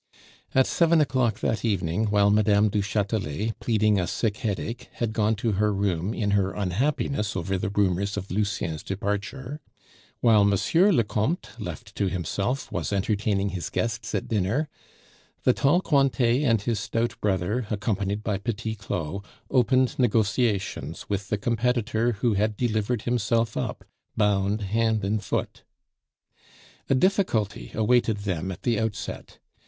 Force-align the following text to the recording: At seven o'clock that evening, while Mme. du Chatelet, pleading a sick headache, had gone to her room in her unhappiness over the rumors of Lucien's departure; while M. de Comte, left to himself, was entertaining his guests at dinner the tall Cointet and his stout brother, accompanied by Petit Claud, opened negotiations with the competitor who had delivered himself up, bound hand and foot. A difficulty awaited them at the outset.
At 0.55 0.65
seven 0.65 0.99
o'clock 0.99 1.41
that 1.41 1.63
evening, 1.63 2.05
while 2.07 2.31
Mme. 2.31 2.69
du 2.69 2.81
Chatelet, 2.81 3.53
pleading 3.59 3.99
a 3.99 4.07
sick 4.07 4.37
headache, 4.37 4.89
had 4.93 5.13
gone 5.13 5.35
to 5.35 5.51
her 5.51 5.71
room 5.71 6.11
in 6.15 6.31
her 6.31 6.53
unhappiness 6.53 7.35
over 7.35 7.55
the 7.55 7.69
rumors 7.69 8.17
of 8.17 8.31
Lucien's 8.31 8.81
departure; 8.81 9.61
while 10.19 10.41
M. 10.41 10.49
de 10.57 11.03
Comte, 11.03 11.49
left 11.59 11.93
to 11.93 12.07
himself, 12.09 12.71
was 12.71 12.91
entertaining 12.91 13.49
his 13.49 13.69
guests 13.69 14.15
at 14.15 14.27
dinner 14.27 14.67
the 15.43 15.53
tall 15.53 15.81
Cointet 15.81 16.41
and 16.45 16.63
his 16.63 16.79
stout 16.79 17.13
brother, 17.21 17.67
accompanied 17.69 18.23
by 18.23 18.39
Petit 18.39 18.73
Claud, 18.73 19.23
opened 19.51 19.99
negotiations 19.99 21.07
with 21.09 21.29
the 21.29 21.37
competitor 21.37 22.13
who 22.13 22.33
had 22.33 22.57
delivered 22.57 23.03
himself 23.03 23.55
up, 23.55 23.85
bound 24.17 24.61
hand 24.61 25.05
and 25.05 25.23
foot. 25.23 25.61
A 26.89 26.95
difficulty 26.95 27.69
awaited 27.75 28.21
them 28.21 28.51
at 28.51 28.63
the 28.63 28.79
outset. 28.79 29.37